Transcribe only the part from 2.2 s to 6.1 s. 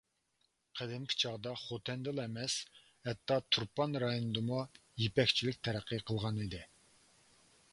ئەمەس، ھەتتا تۇرپان رايونىدىمۇ يىپەكچىلىك تەرەققىي